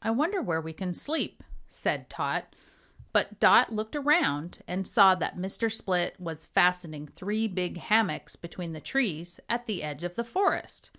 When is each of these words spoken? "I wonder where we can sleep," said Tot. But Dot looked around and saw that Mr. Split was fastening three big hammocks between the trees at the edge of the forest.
"I 0.00 0.12
wonder 0.12 0.40
where 0.40 0.60
we 0.60 0.72
can 0.72 0.94
sleep," 0.94 1.42
said 1.66 2.08
Tot. 2.08 2.54
But 3.12 3.40
Dot 3.40 3.72
looked 3.72 3.96
around 3.96 4.60
and 4.68 4.86
saw 4.86 5.16
that 5.16 5.34
Mr. 5.36 5.68
Split 5.68 6.14
was 6.20 6.46
fastening 6.46 7.08
three 7.08 7.48
big 7.48 7.76
hammocks 7.76 8.36
between 8.36 8.72
the 8.72 8.80
trees 8.80 9.40
at 9.48 9.66
the 9.66 9.82
edge 9.82 10.04
of 10.04 10.14
the 10.14 10.22
forest. 10.22 10.92